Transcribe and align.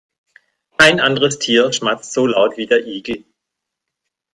Kein 0.79 0.99
anderes 0.99 1.37
Tier 1.37 1.71
schmatzt 1.73 2.13
so 2.13 2.25
laut 2.25 2.57
wie 2.57 2.65
der 2.65 2.87
Igel. 2.87 3.23